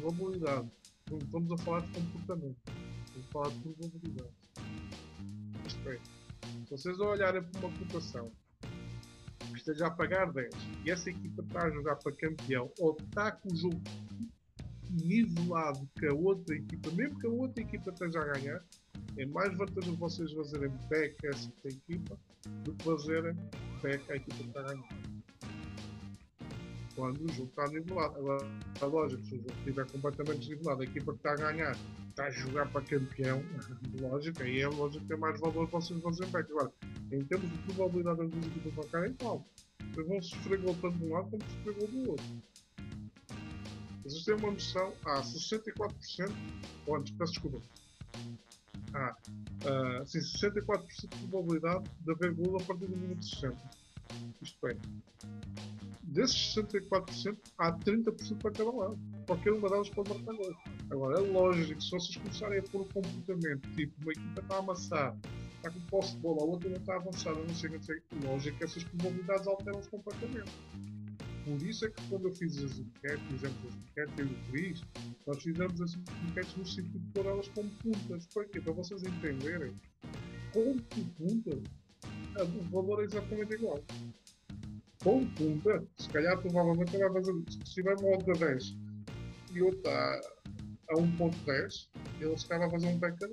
[0.00, 0.70] Probabilidade.
[1.10, 2.56] Não estamos a falar de comportamento.
[3.06, 4.30] Estamos a falar de probabilidade.
[5.66, 5.98] Isto é,
[6.64, 8.32] se vocês olharem para uma cotação
[9.52, 13.32] que esteja a pagar 10 e essa equipa está a jogar para campeão ou está
[13.32, 13.80] com o jogo
[14.90, 18.62] nivelado que a outra equipa, mesmo que a outra equipa esteja a ganhar,
[19.16, 22.18] é mais vantajoso vocês fazerem back a essa equipa
[22.64, 23.34] do que fazerem
[23.82, 24.88] back a equipa que está a ganhar.
[26.94, 28.18] Quando o jogo está nivelado.
[28.18, 28.46] Agora,
[28.80, 31.76] a lógica, se o jogo estiver completamente desnivelado, a equipa que está a ganhar
[32.10, 33.42] está a jogar para campeão,
[34.00, 36.50] lógico, aí é lógico que é mais valor vocês fazerem back.
[36.52, 36.72] Agora,
[37.12, 39.84] em termos de probabilidade das duas equipas marcarem, é.
[39.92, 42.42] Vocês vão sofrer gol tanto de um lado como sofrer gol do outro.
[44.04, 46.32] Vocês têm uma noção, há 64%,
[46.86, 47.60] ou antes, peço desculpa,
[48.94, 53.56] há uh, sim, 64% de probabilidade de haver gol a partir do minuto 60.
[54.42, 54.76] Isto é,
[56.02, 58.98] desses 64%, há 30% para cada lado.
[59.26, 60.56] Qualquer uma delas pode marcar gol.
[60.90, 64.56] Agora, é lógico que se vocês começarem a pôr o comportamento, tipo, uma equipa está
[64.56, 65.16] a amassar,
[65.62, 68.58] está com posse de bola, a outra não está avançada, não sei o que, lógico
[68.58, 70.52] que essas probabilidades alteram-se completamente.
[71.44, 74.50] Por isso é que quando eu fiz as enquetes, fizemos as enquetes, eu e o
[74.50, 74.82] Cris,
[75.26, 78.26] nós fizemos as enquetes no sentido de pôr elas como puntas.
[78.26, 78.60] Para quê?
[78.60, 79.74] Para vocês entenderem
[80.52, 81.58] como punta,
[82.40, 83.82] o valor é exatamente igual.
[85.02, 88.76] Com punta, se calhar provavelmente vai fazer, se tiver uma outra 10
[89.52, 90.20] e outra a,
[90.90, 91.88] a 1.10,
[92.20, 93.32] ele se calhar vai fazer um a 10.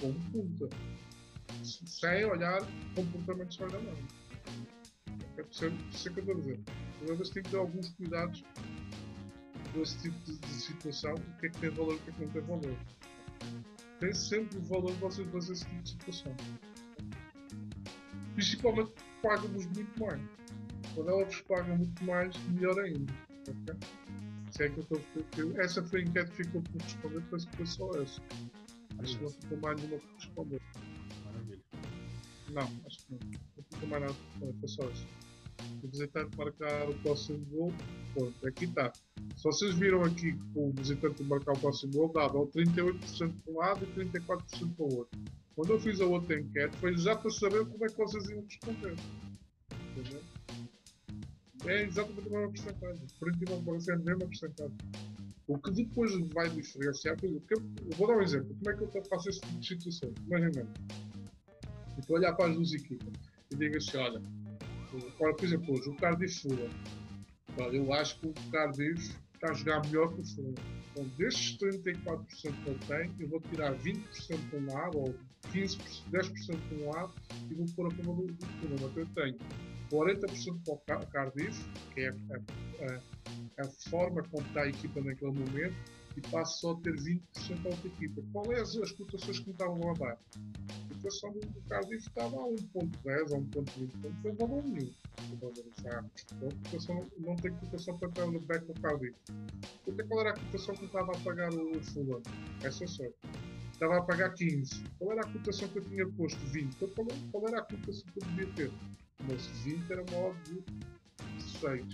[0.00, 0.68] Com punta.
[1.62, 2.60] Sem olhar
[2.94, 3.94] comportamentos de da mão.
[5.36, 6.60] É por isso que eu estou a dizer
[7.08, 8.44] mas tem que ter alguns cuidados
[9.72, 11.14] com esse tipo de, de, situação.
[11.14, 12.76] O que é que tem valor e o que é que não tem valor.
[14.00, 16.36] Tem sempre o valor de vocês fazer esse tipo de situação.
[18.34, 18.92] Principalmente
[19.22, 20.20] pagam-vos muito mais.
[20.94, 23.12] Quando elas vos pagam muito mais, melhor ainda.
[23.48, 23.76] Okay?
[24.50, 27.56] Se é que eu estou Essa foi a enquete que ficou por responder, penso que
[27.56, 28.20] foi só essa.
[28.98, 30.60] Acho que não ficou mais nenhuma por responder.
[32.52, 33.18] Não, acho que não.
[33.82, 35.30] Não nada por responder, foi só essa
[35.82, 37.72] o visitante marcar o próximo gol,
[38.14, 38.92] pronto, aqui está.
[39.36, 43.56] Se vocês viram aqui que o visitante marcar o próximo gol dava 38% para um
[43.56, 45.20] lado e 34% para o outro.
[45.54, 48.42] Quando eu fiz a outra enquete foi já para saber como é que vocês iam
[48.42, 48.94] responder.
[51.66, 53.06] É exatamente a mesma porcentagem.
[53.18, 54.76] Por a mesma porcentagem.
[55.46, 58.54] O que depois vai diferenciar, porque eu vou dar um exemplo.
[58.54, 60.14] Como é que eu faço esse tipo de situação?
[60.26, 60.66] Imagina,
[62.08, 63.12] a olhar para as duas equipas
[63.50, 64.22] e digo assim: olha,
[65.18, 66.70] por exemplo, hoje o Cardiff Fulham.
[67.72, 70.54] Eu acho que o Cardiff está a jogar melhor que o Fulham.
[70.92, 75.14] Então, destes 34% que ele tem, eu vou tirar 20% de um lado, ou
[75.52, 75.78] 15%,
[76.10, 77.12] 10% de um lado,
[77.50, 78.74] e vou pôr a favor do, do Fulham.
[78.74, 79.38] Então, eu tenho
[79.90, 82.12] 40% para o Cardiff, que é a,
[82.92, 85.74] a, a, forma como está a equipa naquele momento,
[86.16, 87.20] e passo só a ter 20%
[87.64, 88.22] a outra equipa.
[88.32, 90.18] Qual é as, as cotações que me estavam a dar?
[91.00, 94.92] Cotação do Cardiff estava a 1.10 ou 1.20, não tem valor nenhum.
[95.32, 99.16] Então, a cotação não tem cotação para estar no back do Cardiff.
[99.86, 102.22] Então, qual era a cotação que estava a pagar o Fulham?
[102.62, 103.04] Essa só.
[103.72, 104.84] Estava a pagar 15.
[104.98, 106.38] Qual era a cotação que eu tinha posto?
[106.46, 106.74] 20.
[106.74, 108.72] Então, qual, era a cotação que eu devia ter?
[109.26, 111.84] Mas 20 era de 6.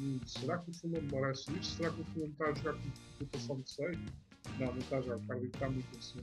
[0.00, 1.76] Hum, será que o Fulham merece isto?
[1.76, 3.98] Será que o Fulham está a jogar com cotação de 6?
[4.58, 5.16] Não, não está a jogar.
[5.16, 6.22] O Cardiff está muito em cima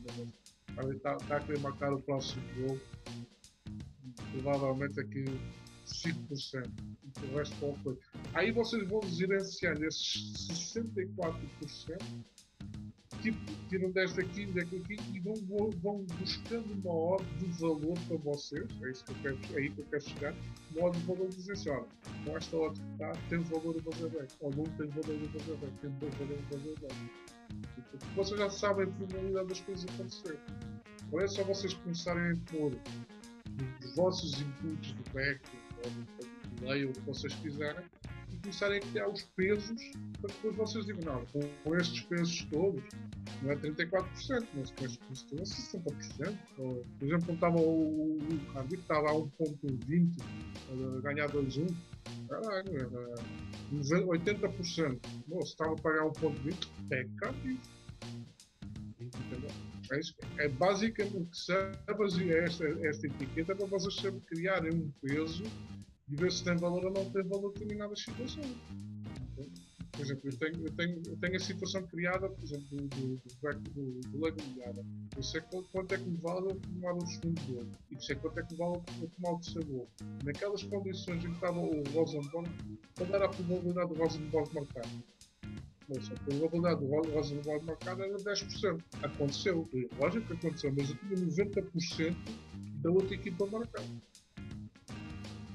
[0.84, 2.80] ele está tá a querer marcar o próximo gol.
[4.32, 5.26] Provavelmente aqui
[5.88, 6.70] 5%.
[7.22, 7.98] E o resto pouco.
[8.34, 11.98] Aí vocês vão gerenciar esses 64%.
[13.22, 15.34] Tipo, tiram 10 daqui, 10 daqui e vão,
[15.82, 18.68] vão buscando uma ordem de valor para vocês.
[18.84, 20.36] É isso que eu quero, é aí que eu quero chegar.
[20.76, 21.88] Uma ordem de valor dizer assim, olha,
[22.24, 24.28] com esta ordem que está, tem valor a fazer bem.
[24.42, 27.27] Ou não tem valor a fazer bem, tem valor a fazer bem.
[28.16, 30.40] Vocês já sabem a probabilidade das coisas acontecerem.
[31.12, 32.72] Não é só vocês começarem a pôr
[33.84, 35.40] os vossos inputs do back,
[35.84, 37.84] ou do delay, ou o que vocês quiserem,
[38.32, 41.26] e começarem a criar os pesos para depois vocês digam, não,
[41.64, 42.84] com, estes pesos todos,
[43.42, 46.38] não é 34%, mas com estes pesos todos é 60%.
[46.58, 50.18] Ou, por exemplo, quando estava o, o Cardiff estava a 1.20
[50.98, 51.74] a ganhar 2-1,
[52.30, 53.16] caralho, era
[54.06, 55.00] 80%.
[55.28, 57.70] Bom, se estava a pagar 1.20, é Cardiff.
[59.00, 59.50] Entendeu?
[59.92, 63.96] É, é basicamente o que serve esta, esta etiqueta para vocês
[64.28, 65.44] criarem um peso
[66.10, 68.56] e ver se tem valor ou não tem valor em determinadas situações.
[69.98, 73.18] Por exemplo, eu tenho, eu tenho, eu tenho a situação criada, por exemplo, do, do,
[73.18, 74.86] do, do Lego Milhada.
[75.16, 77.66] Eu sei quanto é que me vale tomar o segundo gol.
[77.90, 78.80] E sei quanto é que me vale
[79.16, 79.90] tomar o terceiro gol.
[80.24, 82.48] Naquelas condições em que estava o Rosenborg,
[82.96, 84.86] qual era a probabilidade do Rosenborg marcar?
[85.90, 88.84] Mas a probabilidade do Rosenborg marcar era 10%.
[89.02, 89.68] Aconteceu.
[89.98, 92.16] Lógico que aconteceu, mas eu tinha 90%
[92.84, 93.84] da outra equipa marcar.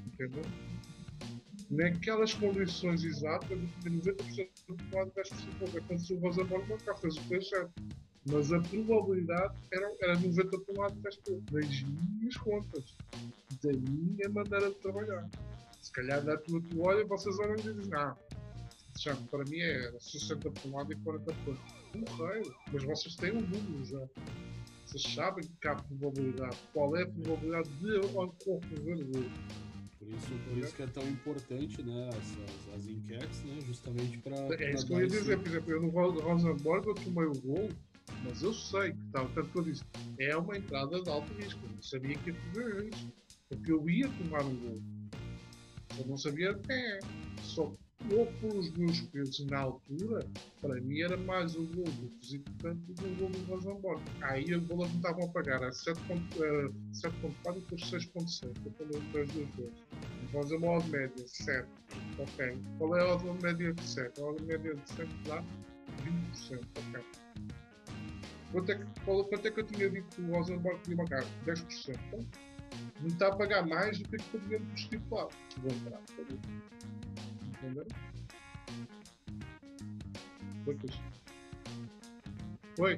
[0.05, 0.43] Entendeu?
[1.73, 7.21] Naquelas condições exatas, eu tinha 90% do lado, 10% aconteceu o Rosenborg marcar, fez o
[7.21, 7.71] que fez certo.
[8.25, 11.53] Mas a probabilidade era, era 90 para um lado, 10 para o outro.
[11.53, 12.95] Das minhas contas,
[13.61, 15.29] da minha maneira de trabalhar.
[15.81, 18.15] Se calhar na tua tu olha, vocês olham e dizem, ah,
[19.29, 22.17] para mim é 60 para um lado e 40 para o outro.
[22.17, 24.07] Correio, mas vocês têm um número já.
[24.85, 26.57] Vocês sabem que há probabilidade.
[26.73, 29.53] Qual é a probabilidade de ocorrer o?
[29.61, 29.72] Por
[30.17, 34.35] isso, por isso que é tão importante, né, as, as enquetes, né, justamente para...
[34.55, 37.69] É isso que eu ia dizer, por exemplo, eu no Rosenborg eu tomei o gol,
[38.23, 39.83] mas eu sei que tal, tanto que eu disse,
[40.17, 43.13] é uma entrada de alto risco, eu não sabia que ia fazer isso,
[43.49, 44.81] porque eu ia tomar um gol.
[45.97, 46.99] Eu não sabia até,
[47.41, 47.71] só
[48.11, 50.27] ou pelos meus pesos na altura,
[50.61, 54.01] para mim era mais um gol do visitante do que um gol do Rosenborg.
[54.21, 58.51] Aí as bolas não estavam a pagar a 7.4 e depois 6.7.
[58.65, 59.83] Eu falei das duas vezes.
[60.33, 61.67] Uma odd média, 7.
[62.19, 62.57] Ok.
[62.77, 64.21] Qual é a odd média de 7?
[64.21, 65.43] A odd média de 7 dá
[66.03, 66.59] 20%.
[66.89, 67.03] Ok.
[68.51, 71.23] Quanto é, que, quanto é que eu tinha dito que o Rosenborg podia marcar?
[71.45, 71.99] 10%.
[72.07, 72.19] Então,
[73.01, 75.29] não está a pagar mais do que aquilo que podia estipulado.
[75.57, 76.01] Vou entrar.
[77.63, 77.85] Entendeu?
[80.67, 80.77] Oi,
[82.79, 82.97] Oi.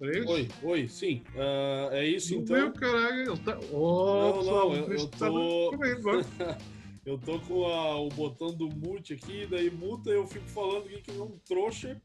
[0.00, 1.22] É oi, oi, sim.
[1.36, 2.56] Uh, é isso então.
[2.56, 3.56] Meu caralho, tá.
[3.70, 5.70] Oh, não, não, eu, eu tá tô.
[7.06, 11.02] eu tô com a, o botão do mute aqui, daí muta, eu fico falando aqui
[11.02, 12.02] que não trouxa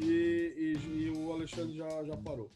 [0.00, 2.50] e, e, e, o Alexandre já, já parou.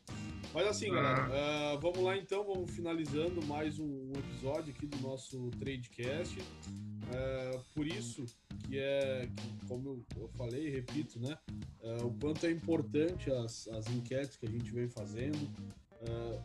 [0.55, 0.95] Mas assim, ah.
[0.95, 6.39] galera, uh, vamos lá então, vamos finalizando mais um, episódio aqui do nosso Tradecast.
[6.41, 8.25] Uh, por isso
[8.67, 11.39] que é, que, como eu, falei e repito, né,
[11.83, 15.39] uh, o quanto é importante as, as enquetes que a gente vem fazendo.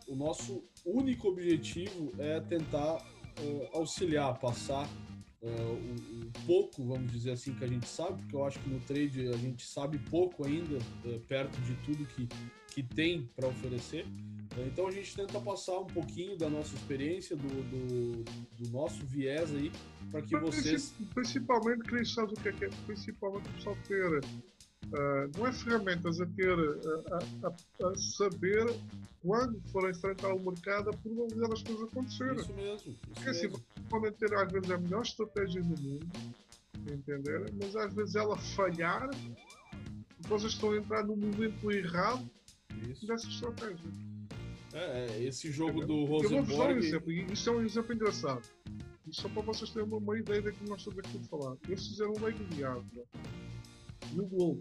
[0.07, 3.03] o nosso único objetivo é tentar
[3.73, 4.87] auxiliar, passar
[5.41, 8.79] o, o, pouco, vamos dizer assim, que a gente sabe, porque eu acho que no
[8.81, 10.77] trade a gente sabe pouco ainda,
[11.27, 12.27] perto de tudo que
[12.77, 14.05] que tem para oferecer.
[14.67, 19.51] Então a gente tenta passar um pouquinho da nossa experiência, do, do, do nosso viés
[19.51, 19.71] aí,
[20.11, 20.93] para que vocês.
[21.13, 22.69] Principalmente, Cris, sabe o que é é?
[22.85, 23.77] Principalmente o pessoal.
[24.93, 26.49] Uh, não é ferramentas, a ter.
[27.11, 28.65] A, a, a, saber
[29.21, 32.35] quando for enfrentar o mercado, a probabilidade das coisas acontecerem.
[32.35, 32.91] Isso mesmo.
[32.91, 33.51] Isso Porque assim,
[33.89, 36.07] podem ter às vezes a melhor estratégia do mundo,
[36.89, 37.51] entender?
[37.61, 39.09] Mas às vezes ela falhar,
[40.21, 42.29] vocês estão a entrar no momento errado
[42.89, 43.05] isso.
[43.05, 43.91] dessa estratégia.
[44.73, 46.49] É, é esse jogo do Rosenborg...
[46.49, 48.47] Eu vou um exemplo, isso é um exemplo engraçado.
[49.11, 51.57] Só para vocês terem uma, uma ideia daquilo que nós estamos aqui a falar.
[51.67, 53.03] Eles fizeram um leite de árvore
[54.13, 54.59] no gol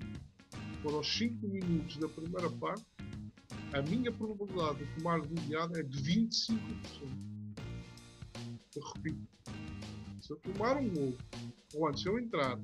[0.82, 2.84] para os 5 minutos da primeira parte.
[3.72, 6.58] A minha probabilidade de tomar goleada é de 25%.
[8.76, 9.26] Eu repito.
[10.20, 11.14] Se eu tomar um gol,
[11.74, 12.58] ou antes, eu entrar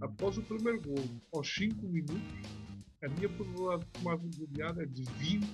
[0.00, 2.22] após o primeiro gol aos 5 minutos,
[3.02, 5.46] a minha probabilidade de tomar goleada é de 25%.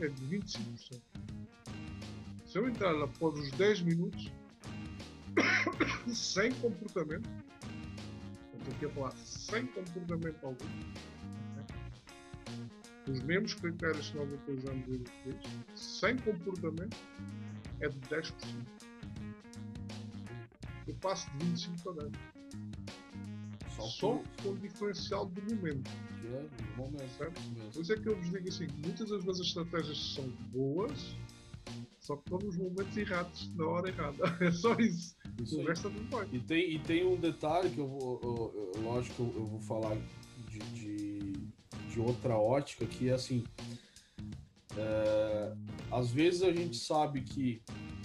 [0.00, 1.02] É de 25%.
[2.46, 4.30] Se eu entrar após os 10 minutos,
[6.12, 7.28] sem comportamento,
[8.70, 10.66] aqui a falar sem comportamento algum,
[13.08, 15.42] os mesmos critérios que nós utilizamos em português,
[15.74, 16.96] sem comportamento,
[17.80, 18.32] é de 10%.
[20.86, 22.12] Eu passo de 25% para 10%.
[23.76, 25.90] Só, Só com o diferencial do momento.
[27.18, 27.40] Certo?
[27.72, 31.16] Por isso é que eu vos digo assim: muitas das vezes as estratégias são boas,
[32.00, 34.24] só que estão nos momentos errados, na hora errada.
[34.40, 35.16] É só isso.
[35.44, 36.24] Isso o resto não.
[36.32, 39.96] E tem, e tem um detalhe que eu vou, eu, eu, lógico, eu vou falar
[40.48, 41.32] de, de,
[41.90, 43.44] de outra ótica, que é assim.
[44.76, 45.54] É,
[45.90, 47.62] às vezes a gente sabe que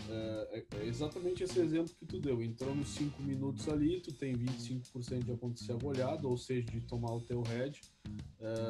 [0.09, 2.41] é, é, exatamente esse exemplo que tu deu.
[2.41, 6.81] Entrou nos 5 minutos ali, tu tem 25% de acontecer a goleada, ou seja, de
[6.81, 7.79] tomar o teu head.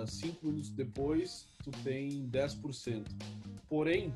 [0.07, 3.05] 5 uh, minutos depois, tu tem 10%.
[3.67, 4.13] Porém,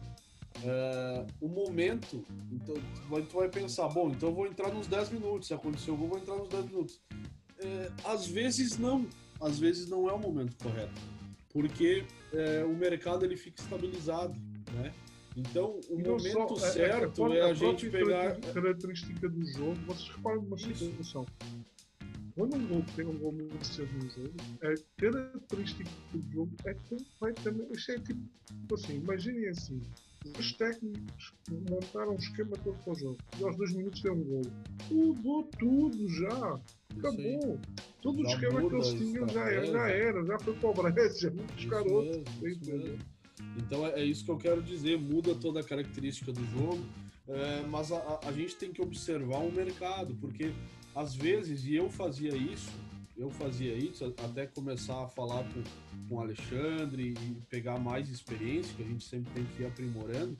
[0.60, 2.76] uh, o momento, então
[3.30, 6.10] tu vai, pensar, bom, então eu vou entrar nos 10 minutos, se acontecer o gol,
[6.10, 7.02] vou entrar nos 10 minutos.
[7.60, 9.08] Uh, às vezes não,
[9.42, 11.02] às vezes não é o momento correto,
[11.50, 14.36] porque uh, o mercado ele fica estabilizado,
[14.74, 14.94] né?
[15.36, 18.40] Então, o momento só, certo é, é, é, a, a gente pegar.
[18.54, 21.26] característica do jogo, vocês reparam numa situação.
[22.36, 26.76] quando um gol tem um gol muito cedo no jogo, a característica do jogo é
[26.88, 27.78] completamente.
[27.78, 29.82] Isto é tipo assim, imaginem assim.
[30.40, 31.34] Os técnicos
[31.70, 33.18] montaram um esquema todo para o jogo.
[33.40, 34.42] E aos dois minutos tem um gol.
[34.90, 36.60] Mudou tudo já.
[36.98, 37.60] Acabou.
[38.02, 41.30] Todo o esquema que eles tinham já era, já era, já foi para o já
[41.30, 42.24] vamos buscar outro.
[43.58, 46.84] Então é, é, isso que eu quero dizer, muda toda a característica do jogo,
[47.28, 50.54] é, mas a, a, gente tem que observar o mercado, porque
[50.96, 52.72] às vezes, e eu fazia isso,
[53.16, 55.64] eu fazia isso até começar a falar com,
[56.10, 60.38] com o Alexandre e pegar mais experiência, que a gente sempre tem que ir aprimorando.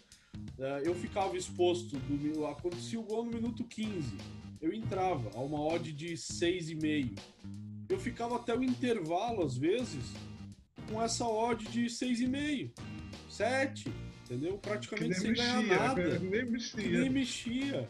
[0.60, 4.18] É, eu ficava exposto, do, acontecia o gol no minuto 15,
[4.62, 7.20] eu entrava a uma odd de 6,5.
[7.90, 10.14] Eu ficava até o intervalo, às vezes,
[10.90, 12.72] com essa odd de 6,5,
[13.30, 13.92] 7,
[14.24, 14.58] entendeu?
[14.58, 16.20] Praticamente sem mexia, ganhar nada.
[16.20, 17.00] Nem mexia.
[17.00, 17.90] Nem mexia.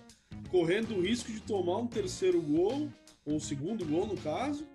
[0.49, 2.89] Correndo o risco de tomar um terceiro gol,
[3.25, 4.67] ou um segundo gol no caso,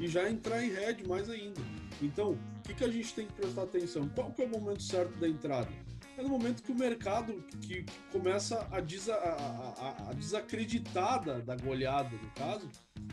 [0.00, 1.60] e já entrar em red mais ainda.
[2.02, 4.08] Então, o que, que a gente tem que prestar atenção?
[4.08, 5.70] Qual que é o momento certo da entrada?
[6.16, 11.24] É no momento que o mercado que, que começa a, desa, a, a, a desacreditar
[11.24, 12.68] da, da goleada, no caso,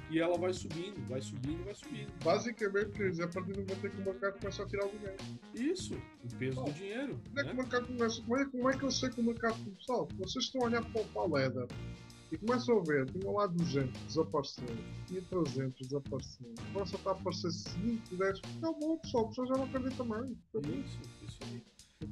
[0.10, 2.12] e ela vai subindo, vai subindo, vai subindo.
[2.24, 5.18] Basicamente, a partir do momento que o mercado começa a tirar o dinheiro.
[5.54, 7.20] Isso, o peso do dinheiro.
[7.28, 7.54] Como é, que né?
[7.54, 10.08] o mercado começa, como, é, como é que eu sei que o mercado pessoal?
[10.18, 11.68] Vocês estão olhar para, para a Leda
[12.32, 18.16] e começam a ver, tinha lá 200 desaparecendo, tinha 300 desaparecendo, começa a aparecer 5,
[18.16, 20.30] 10, acabou pessoal, o pessoal já não acredita mais.
[20.30, 21.64] Isso, isso aí.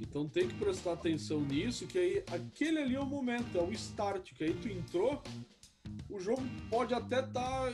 [0.01, 3.71] Então tem que prestar atenção nisso, que aí aquele ali é o momento, é o
[3.71, 5.21] start, que aí tu entrou,
[6.09, 7.73] o jogo pode até estar tá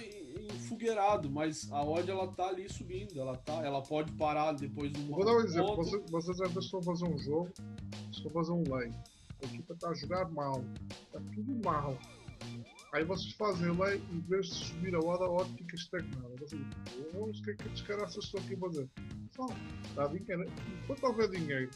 [0.55, 5.01] enfogueirado, mas a odd ela tá ali subindo, ela tá, ela pode parar depois do
[5.07, 7.51] Vou dar um exemplo, vocês, vocês às vezes estão fazer um jogo,
[8.11, 8.95] estão fazer um lane,
[9.41, 11.97] a equipa está a jogar mal, está tudo mal.
[12.93, 16.27] Aí vocês fazem lá, em vez de subir a odd, a odd fica estagnada.
[16.39, 18.89] Vocês dizem, o que é que estes caras estão aqui a fazer?
[19.33, 19.45] Só,
[19.95, 20.45] dá dinheiro.
[20.83, 21.69] Enquanto houver dinheiro,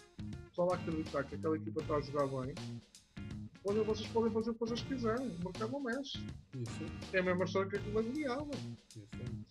[0.53, 2.53] só lá acreditar que aquela equipa está a jogar bem,
[3.63, 5.27] onde vocês podem fazer o que vocês quiserem.
[5.27, 6.17] O mercado não mexe.
[6.53, 6.85] Isso.
[7.13, 8.57] É a mesma história que aquilo é goleada.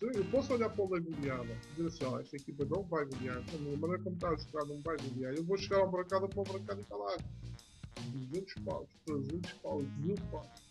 [0.01, 3.05] Eu posso olhar para o Lei goleada e dizer assim: ó, esta equipa não vai
[3.05, 5.33] golear, a maneira como está a jogar não vai golear.
[5.33, 7.17] Eu vou chegar ao mercado para o mercado e falar
[8.31, 10.64] 200 paus, 300 paus, 1000 paus.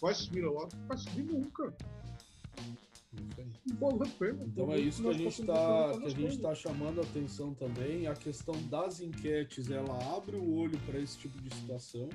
[0.00, 0.68] Vai subir a lá?
[0.88, 1.74] Vai subir nunca.
[4.46, 8.06] Então é isso que a gente está que a gente está chamando a atenção também.
[8.06, 12.08] A questão das enquetes, ela abre o olho para esse tipo de situação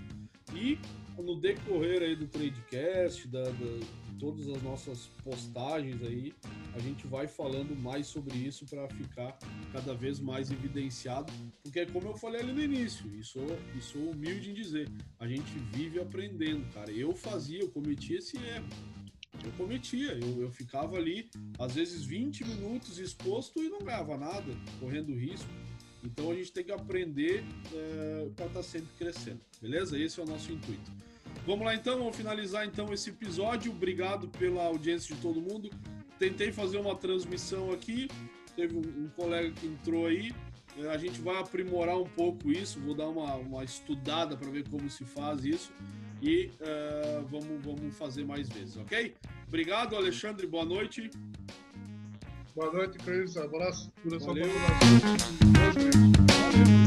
[0.54, 0.80] e
[1.18, 3.80] no decorrer aí do tradecast, da, da,
[4.20, 6.34] todas as nossas postagens aí,
[6.74, 9.38] a gente vai falando mais sobre isso para ficar
[9.72, 11.32] cada vez mais evidenciado,
[11.64, 13.48] porque como eu falei ali no início, e sou,
[13.78, 14.90] e sou humilde em dizer,
[15.20, 16.92] a gente vive aprendendo, cara.
[16.92, 18.68] Eu fazia, eu cometia esse erro
[19.44, 20.14] eu cometia.
[20.14, 24.46] Eu, eu ficava ali, às vezes, 20 minutos exposto e não ganhava nada,
[24.80, 25.50] correndo risco.
[26.04, 27.44] Então a gente tem que aprender
[27.74, 29.98] é, para estar tá sempre crescendo, beleza?
[29.98, 30.92] Esse é o nosso intuito.
[31.46, 33.72] Vamos lá então, vamos finalizar então esse episódio.
[33.72, 35.70] Obrigado pela audiência de todo mundo.
[36.18, 38.10] Tentei fazer uma transmissão aqui,
[38.56, 40.34] teve um, um colega que entrou aí.
[40.78, 44.68] É, a gente vai aprimorar um pouco isso, vou dar uma, uma estudada para ver
[44.70, 45.72] como se faz isso
[46.22, 49.16] e uh, vamos, vamos fazer mais vezes, ok?
[49.48, 50.48] Obrigado, Alexandre.
[50.48, 51.10] Boa noite.
[52.56, 53.38] Boa noite, Cris.
[53.38, 53.92] Abraço.
[54.04, 54.48] Valeu.
[55.60, 56.85] Valeu.